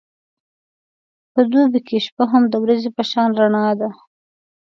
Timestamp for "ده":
3.79-3.89